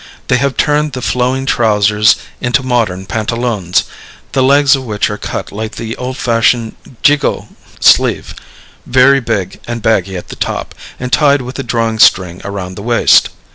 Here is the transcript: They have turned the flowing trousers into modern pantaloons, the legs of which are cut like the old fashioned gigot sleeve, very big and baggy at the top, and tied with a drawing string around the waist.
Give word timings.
They 0.29 0.37
have 0.37 0.57
turned 0.57 0.93
the 0.93 1.01
flowing 1.03 1.45
trousers 1.45 2.15
into 2.39 2.63
modern 2.63 3.05
pantaloons, 3.05 3.83
the 4.31 4.41
legs 4.41 4.75
of 4.75 4.83
which 4.83 5.11
are 5.11 5.17
cut 5.19 5.51
like 5.51 5.75
the 5.75 5.95
old 5.97 6.17
fashioned 6.17 6.75
gigot 7.03 7.43
sleeve, 7.79 8.33
very 8.87 9.19
big 9.19 9.59
and 9.67 9.83
baggy 9.83 10.17
at 10.17 10.29
the 10.29 10.35
top, 10.35 10.73
and 10.99 11.13
tied 11.13 11.43
with 11.43 11.59
a 11.59 11.63
drawing 11.63 11.99
string 11.99 12.41
around 12.43 12.77
the 12.77 12.81
waist. 12.81 13.29